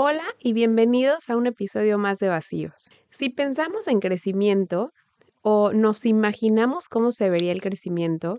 [0.00, 2.88] Hola y bienvenidos a un episodio más de Vacíos.
[3.10, 4.92] Si pensamos en crecimiento
[5.42, 8.38] o nos imaginamos cómo se vería el crecimiento,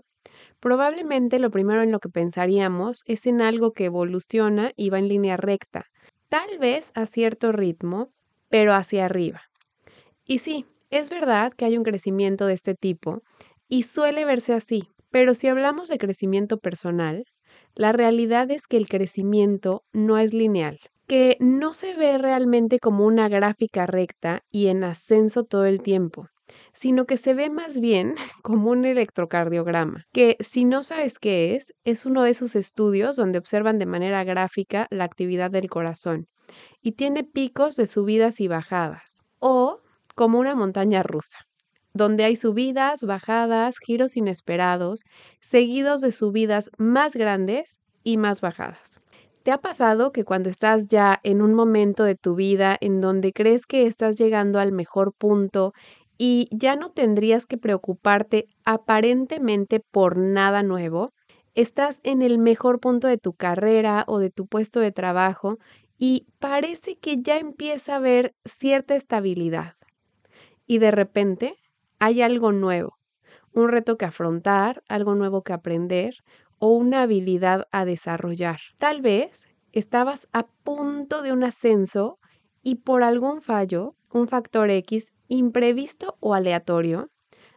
[0.58, 5.08] probablemente lo primero en lo que pensaríamos es en algo que evoluciona y va en
[5.08, 5.84] línea recta,
[6.30, 8.08] tal vez a cierto ritmo,
[8.48, 9.42] pero hacia arriba.
[10.24, 13.20] Y sí, es verdad que hay un crecimiento de este tipo
[13.68, 17.26] y suele verse así, pero si hablamos de crecimiento personal,
[17.74, 20.80] la realidad es que el crecimiento no es lineal
[21.10, 26.28] que no se ve realmente como una gráfica recta y en ascenso todo el tiempo,
[26.72, 31.74] sino que se ve más bien como un electrocardiograma, que si no sabes qué es,
[31.82, 36.28] es uno de esos estudios donde observan de manera gráfica la actividad del corazón
[36.80, 39.80] y tiene picos de subidas y bajadas, o
[40.14, 41.38] como una montaña rusa
[41.92, 45.02] donde hay subidas, bajadas, giros inesperados,
[45.40, 48.89] seguidos de subidas más grandes y más bajadas.
[49.42, 53.32] ¿Te ha pasado que cuando estás ya en un momento de tu vida en donde
[53.32, 55.72] crees que estás llegando al mejor punto
[56.18, 61.10] y ya no tendrías que preocuparte aparentemente por nada nuevo?
[61.54, 65.58] Estás en el mejor punto de tu carrera o de tu puesto de trabajo
[65.96, 69.74] y parece que ya empieza a haber cierta estabilidad.
[70.66, 71.56] Y de repente
[71.98, 72.98] hay algo nuevo,
[73.54, 76.14] un reto que afrontar, algo nuevo que aprender,
[76.60, 78.60] o una habilidad a desarrollar.
[78.78, 82.18] Tal vez estabas a punto de un ascenso
[82.62, 87.08] y por algún fallo, un factor X imprevisto o aleatorio,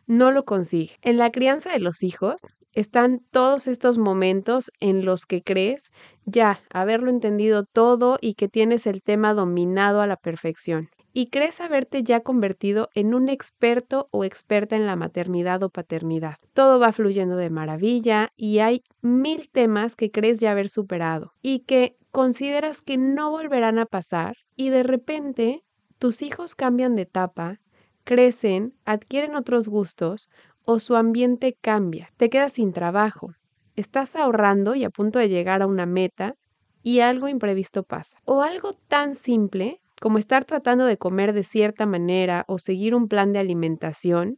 [0.07, 0.97] no lo consigue.
[1.01, 2.41] En la crianza de los hijos
[2.73, 5.83] están todos estos momentos en los que crees
[6.25, 11.61] ya haberlo entendido todo y que tienes el tema dominado a la perfección y crees
[11.61, 16.37] haberte ya convertido en un experto o experta en la maternidad o paternidad.
[16.53, 21.59] Todo va fluyendo de maravilla y hay mil temas que crees ya haber superado y
[21.59, 25.63] que consideras que no volverán a pasar y de repente
[25.99, 27.59] tus hijos cambian de etapa,
[28.03, 30.29] crecen, adquieren otros gustos
[30.65, 33.33] o su ambiente cambia, te quedas sin trabajo,
[33.75, 36.35] estás ahorrando y a punto de llegar a una meta
[36.81, 38.17] y algo imprevisto pasa.
[38.25, 43.07] O algo tan simple como estar tratando de comer de cierta manera o seguir un
[43.07, 44.37] plan de alimentación,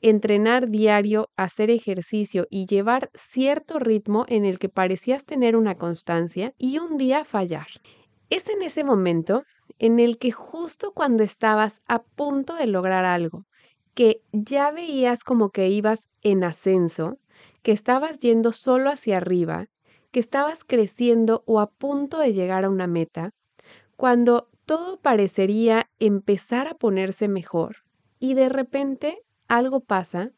[0.00, 6.54] entrenar diario, hacer ejercicio y llevar cierto ritmo en el que parecías tener una constancia
[6.56, 7.66] y un día fallar.
[8.30, 9.42] Es en ese momento
[9.80, 13.42] en el que justo cuando estabas a punto de lograr algo,
[13.94, 17.18] que ya veías como que ibas en ascenso,
[17.64, 19.66] que estabas yendo solo hacia arriba,
[20.12, 23.32] que estabas creciendo o a punto de llegar a una meta,
[23.96, 27.84] cuando todo parecería empezar a ponerse mejor
[28.18, 30.30] y de repente algo pasa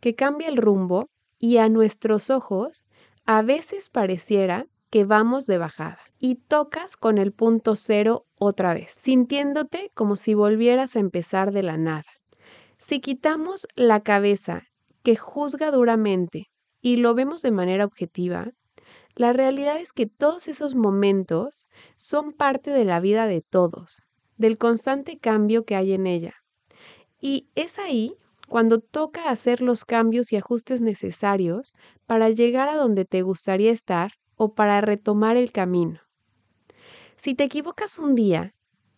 [0.00, 1.08] que cambia el rumbo
[1.38, 2.84] y a nuestros ojos
[3.24, 8.90] a veces pareciera que vamos de bajada y tocas con el punto cero otra vez,
[9.00, 12.04] sintiéndote como si volvieras a empezar de la nada.
[12.76, 14.64] Si quitamos la cabeza
[15.02, 16.50] que juzga duramente
[16.82, 18.52] y lo vemos de manera objetiva,
[19.20, 21.66] la realidad es que todos esos momentos
[21.96, 24.00] son parte de la vida de todos,
[24.38, 26.36] del constante cambio que hay en ella.
[27.20, 28.14] Y es ahí
[28.48, 31.74] cuando toca hacer los cambios y ajustes necesarios
[32.06, 36.00] para llegar a donde te gustaría estar o para retomar el camino.
[37.18, 38.54] Si te equivocas un día,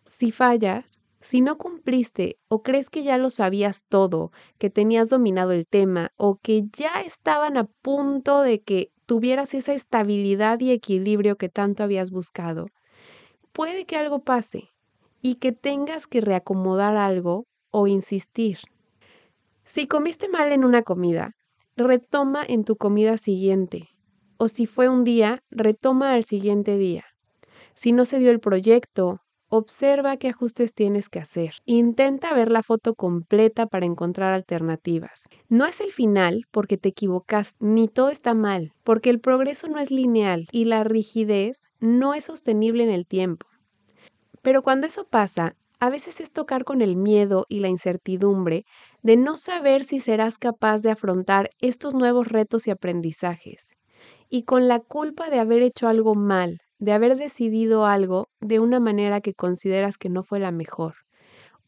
[0.09, 5.51] si fallas, si no cumpliste o crees que ya lo sabías todo, que tenías dominado
[5.51, 11.37] el tema o que ya estaban a punto de que tuvieras esa estabilidad y equilibrio
[11.37, 12.69] que tanto habías buscado,
[13.53, 14.71] puede que algo pase
[15.21, 18.61] y que tengas que reacomodar algo o insistir.
[19.67, 21.37] Si comiste mal en una comida,
[21.77, 23.91] retoma en tu comida siguiente.
[24.39, 27.05] O si fue un día, retoma al siguiente día.
[27.75, 29.21] Si no se dio el proyecto
[29.55, 31.55] Observa qué ajustes tienes que hacer.
[31.67, 35.29] Intenta ver la foto completa para encontrar alternativas.
[35.49, 39.79] No es el final porque te equivocas, ni todo está mal, porque el progreso no
[39.79, 43.47] es lineal y la rigidez no es sostenible en el tiempo.
[44.43, 48.65] Pero cuando eso pasa, a veces es tocar con el miedo y la incertidumbre
[49.03, 53.69] de no saber si serás capaz de afrontar estos nuevos retos y aprendizajes.
[54.31, 58.81] y con la culpa de haber hecho algo mal, de haber decidido algo de una
[58.81, 60.97] manera que consideras que no fue la mejor,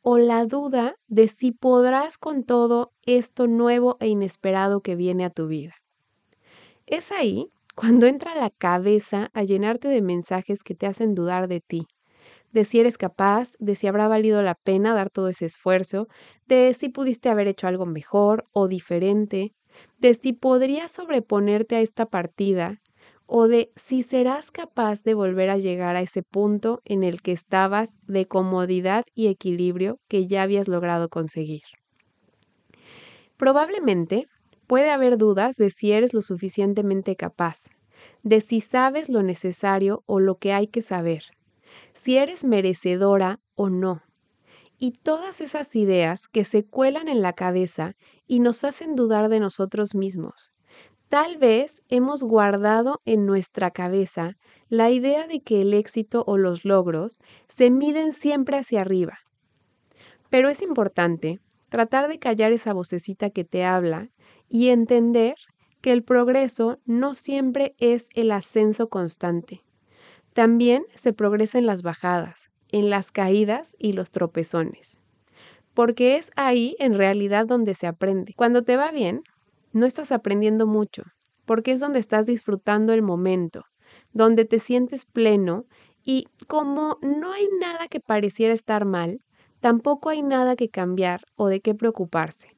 [0.03, 5.31] o la duda de si podrás con todo esto nuevo e inesperado que viene a
[5.31, 5.75] tu vida.
[6.87, 11.61] Es ahí cuando entra la cabeza a llenarte de mensajes que te hacen dudar de
[11.61, 11.87] ti,
[12.53, 16.09] de si eres capaz, de si habrá valido la pena dar todo ese esfuerzo,
[16.49, 19.55] de si pudiste haber hecho algo mejor o diferente,
[19.99, 22.81] de si podrías sobreponerte a esta partida
[23.26, 27.32] o de si serás capaz de volver a llegar a ese punto en el que
[27.32, 31.62] estabas de comodidad y equilibrio que ya habías logrado conseguir.
[33.37, 34.26] Probablemente
[34.67, 37.59] puede haber dudas de si eres lo suficientemente capaz,
[38.23, 41.25] de si sabes lo necesario o lo que hay que saber,
[41.94, 44.03] si eres merecedora o no.
[44.79, 47.94] Y todas esas ideas que se cuelan en la cabeza
[48.27, 50.54] y nos hacen dudar de nosotros mismos.
[51.09, 54.37] Tal vez hemos guardado en nuestra cabeza
[54.69, 57.15] la idea de que el éxito o los logros
[57.49, 59.19] se miden siempre hacia arriba.
[60.31, 64.11] Pero es importante tratar de callar esa vocecita que te habla
[64.49, 65.37] y entender
[65.81, 69.62] que el progreso no siempre es el ascenso constante.
[70.33, 74.97] También se progresa en las bajadas, en las caídas y los tropezones.
[75.75, 78.33] Porque es ahí en realidad donde se aprende.
[78.35, 79.23] Cuando te va bien,
[79.75, 81.03] no estás aprendiendo mucho,
[81.44, 83.65] porque es donde estás disfrutando el momento,
[84.12, 85.67] donde te sientes pleno
[86.05, 89.21] y como no hay nada que pareciera estar mal,
[89.61, 92.55] tampoco hay nada que cambiar o de qué preocuparse.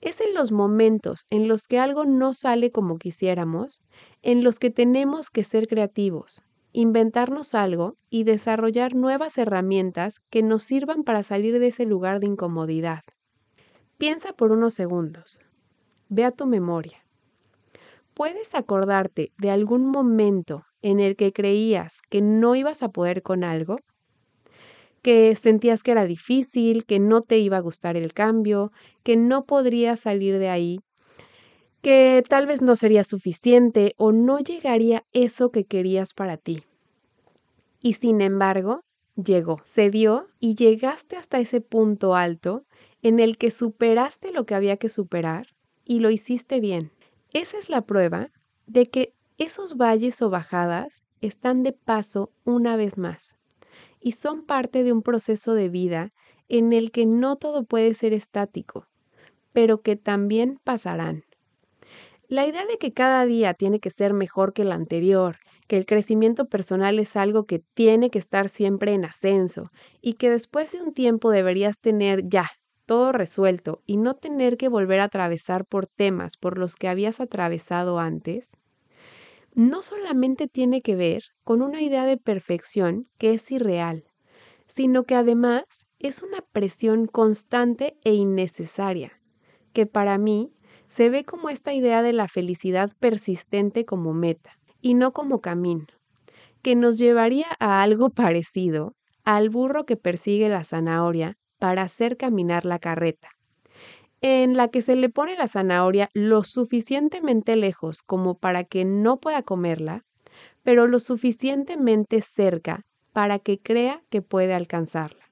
[0.00, 3.80] Es en los momentos en los que algo no sale como quisiéramos,
[4.22, 6.42] en los que tenemos que ser creativos,
[6.72, 12.26] inventarnos algo y desarrollar nuevas herramientas que nos sirvan para salir de ese lugar de
[12.26, 13.02] incomodidad.
[13.98, 15.40] Piensa por unos segundos.
[16.14, 16.98] Ve a tu memoria.
[18.12, 23.44] ¿Puedes acordarte de algún momento en el que creías que no ibas a poder con
[23.44, 23.78] algo?
[25.00, 28.72] Que sentías que era difícil, que no te iba a gustar el cambio,
[29.02, 30.80] que no podrías salir de ahí
[31.80, 36.62] que tal vez no sería suficiente o no llegaría eso que querías para ti.
[37.80, 38.82] Y sin embargo,
[39.16, 42.64] llegó, se dio y llegaste hasta ese punto alto
[43.00, 45.51] en el que superaste lo que había que superar
[45.84, 46.90] y lo hiciste bien.
[47.32, 48.30] Esa es la prueba
[48.66, 53.34] de que esos valles o bajadas están de paso una vez más
[54.00, 56.12] y son parte de un proceso de vida
[56.48, 58.86] en el que no todo puede ser estático,
[59.52, 61.24] pero que también pasarán.
[62.28, 65.36] La idea de que cada día tiene que ser mejor que el anterior,
[65.68, 69.70] que el crecimiento personal es algo que tiene que estar siempre en ascenso
[70.00, 72.50] y que después de un tiempo deberías tener ya
[72.86, 77.20] todo resuelto y no tener que volver a atravesar por temas por los que habías
[77.20, 78.50] atravesado antes,
[79.54, 84.04] no solamente tiene que ver con una idea de perfección que es irreal,
[84.66, 85.64] sino que además
[85.98, 89.12] es una presión constante e innecesaria,
[89.72, 90.52] que para mí
[90.88, 95.86] se ve como esta idea de la felicidad persistente como meta y no como camino,
[96.62, 98.94] que nos llevaría a algo parecido
[99.24, 103.28] al burro que persigue la zanahoria para hacer caminar la carreta,
[104.20, 109.20] en la que se le pone la zanahoria lo suficientemente lejos como para que no
[109.20, 110.04] pueda comerla,
[110.64, 115.30] pero lo suficientemente cerca para que crea que puede alcanzarla.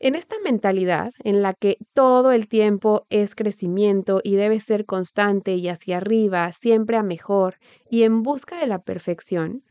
[0.00, 5.54] En esta mentalidad en la que todo el tiempo es crecimiento y debe ser constante
[5.54, 7.58] y hacia arriba, siempre a mejor
[7.88, 9.62] y en busca de la perfección,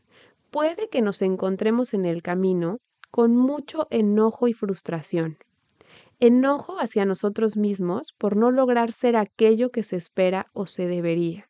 [0.50, 2.78] puede que nos encontremos en el camino
[3.10, 5.36] con mucho enojo y frustración.
[6.22, 11.48] Enojo hacia nosotros mismos por no lograr ser aquello que se espera o se debería,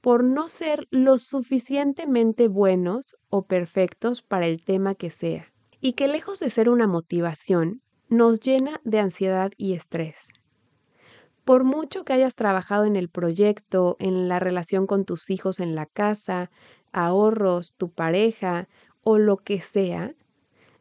[0.00, 6.06] por no ser lo suficientemente buenos o perfectos para el tema que sea, y que
[6.06, 10.16] lejos de ser una motivación, nos llena de ansiedad y estrés.
[11.44, 15.74] Por mucho que hayas trabajado en el proyecto, en la relación con tus hijos en
[15.74, 16.52] la casa,
[16.92, 18.68] ahorros, tu pareja
[19.02, 20.14] o lo que sea,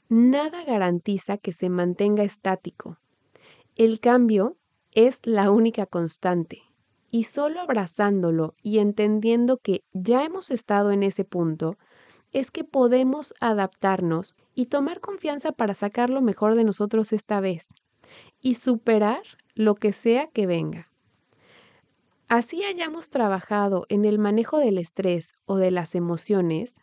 [0.10, 2.98] nada garantiza que se mantenga estático.
[3.76, 4.58] El cambio
[4.92, 6.64] es la única constante
[7.12, 11.78] y solo abrazándolo y entendiendo que ya hemos estado en ese punto,
[12.32, 17.68] es que podemos adaptarnos y tomar confianza para sacar lo mejor de nosotros esta vez
[18.42, 19.22] y superar
[19.56, 20.90] lo que sea que venga.
[22.28, 26.76] Así hayamos trabajado en el manejo del estrés o de las emociones,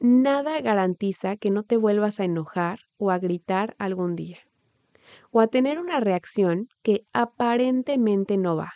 [0.00, 4.38] nada garantiza que no te vuelvas a enojar o a gritar algún día,
[5.30, 8.72] o a tener una reacción que aparentemente no va.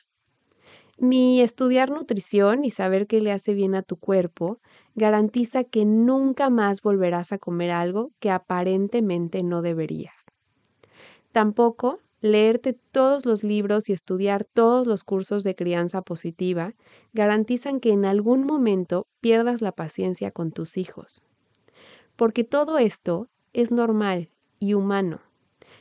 [0.99, 4.61] Ni estudiar nutrición y saber qué le hace bien a tu cuerpo
[4.95, 10.15] garantiza que nunca más volverás a comer algo que aparentemente no deberías.
[11.33, 16.75] Tampoco leerte todos los libros y estudiar todos los cursos de crianza positiva
[17.13, 21.21] garantizan que en algún momento pierdas la paciencia con tus hijos.
[22.15, 25.21] Porque todo esto es normal y humano.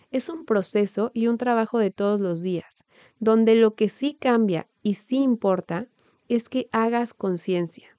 [0.09, 2.83] Es un proceso y un trabajo de todos los días,
[3.19, 5.87] donde lo que sí cambia y sí importa
[6.27, 7.95] es que hagas conciencia,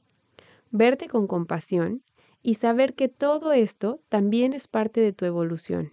[0.73, 2.03] verte con compasión
[2.43, 5.93] y saber que todo esto también es parte de tu evolución.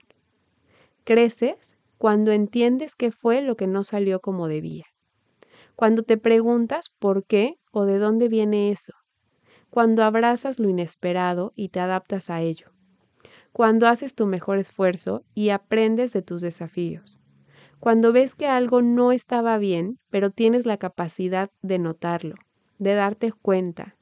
[1.03, 4.85] Creces cuando entiendes qué fue lo que no salió como debía.
[5.75, 8.93] Cuando te preguntas por qué o de dónde viene eso.
[9.69, 12.67] Cuando abrazas lo inesperado y te adaptas a ello.
[13.51, 17.19] Cuando haces tu mejor esfuerzo y aprendes de tus desafíos.
[17.81, 22.35] Cuando ves que algo no estaba bien, pero tienes la capacidad de notarlo,
[22.77, 23.97] de darte cuenta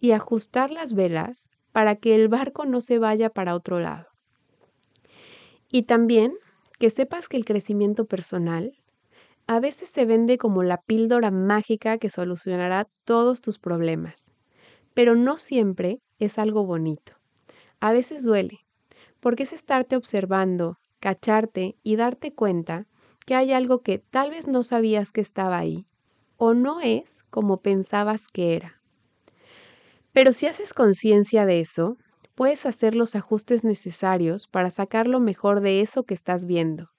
[0.00, 4.06] y ajustar las velas para que el barco no se vaya para otro lado.
[5.68, 6.32] Y también
[6.78, 8.74] que sepas que el crecimiento personal
[9.46, 14.32] a veces se vende como la píldora mágica que solucionará todos tus problemas,
[14.92, 17.12] pero no siempre es algo bonito.
[17.80, 18.60] A veces duele,
[19.20, 22.86] porque es estarte observando, cacharte y darte cuenta
[23.24, 25.86] que hay algo que tal vez no sabías que estaba ahí,
[26.36, 28.80] o no es como pensabas que era.
[30.12, 31.98] Pero si haces conciencia de eso,
[32.36, 36.90] puedes hacer los ajustes necesarios para sacar lo mejor de eso que estás viendo.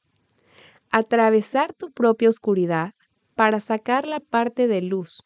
[0.91, 2.96] Atravesar tu propia oscuridad
[3.36, 5.24] para sacar la parte de luz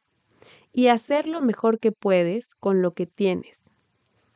[0.74, 3.64] y hacer lo mejor que puedes con lo que tienes.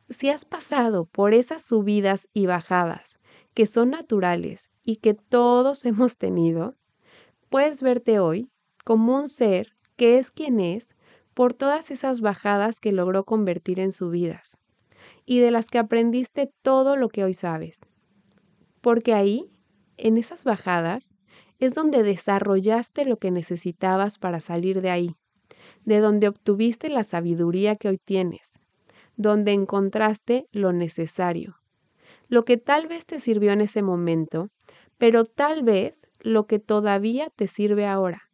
[0.08, 3.18] Si has pasado por esas subidas y bajadas
[3.52, 6.74] que son naturales y que todos hemos tenido,
[7.50, 8.48] puedes verte hoy
[8.82, 10.96] como un ser que es quien es
[11.34, 14.56] por todas esas bajadas que logró convertir en subidas
[15.26, 17.80] y de las que aprendiste todo lo que hoy sabes.
[18.80, 19.50] Porque ahí,
[19.96, 21.12] en esas bajadas,
[21.58, 25.16] es donde desarrollaste lo que necesitabas para salir de ahí,
[25.84, 28.52] de donde obtuviste la sabiduría que hoy tienes,
[29.16, 31.56] donde encontraste lo necesario,
[32.28, 34.50] lo que tal vez te sirvió en ese momento,
[34.98, 38.30] pero tal vez lo que todavía te sirve ahora.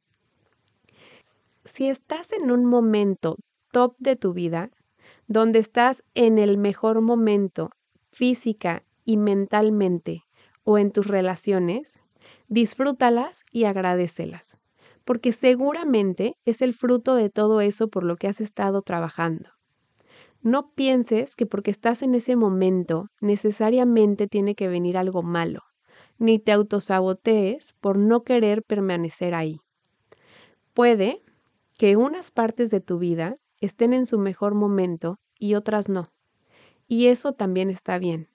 [1.65, 3.37] Si estás en un momento
[3.71, 4.71] top de tu vida,
[5.33, 7.71] donde estás en el mejor momento
[8.11, 10.25] física y mentalmente
[10.63, 11.99] o en tus relaciones,
[12.49, 14.59] disfrútalas y agradecelas,
[15.05, 19.49] porque seguramente es el fruto de todo eso por lo que has estado trabajando.
[20.43, 25.63] No pienses que porque estás en ese momento necesariamente tiene que venir algo malo,
[26.19, 29.61] ni te autosabotees por no querer permanecer ahí.
[30.75, 31.23] Puede
[31.79, 36.13] que unas partes de tu vida estén en su mejor momento y otras no.
[36.87, 38.29] Y eso también está bien.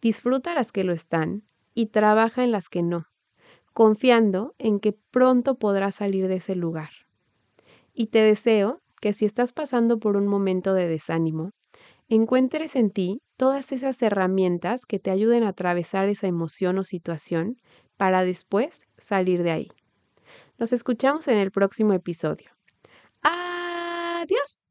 [0.00, 3.06] Disfruta las que lo están y trabaja en las que no,
[3.74, 6.90] confiando en que pronto podrás salir de ese lugar.
[7.92, 11.50] Y te deseo que si estás pasando por un momento de desánimo,
[12.08, 17.56] encuentres en ti todas esas herramientas que te ayuden a atravesar esa emoción o situación
[17.98, 19.68] para después salir de ahí.
[20.58, 22.50] Nos escuchamos en el próximo episodio.
[23.22, 24.61] Adiós.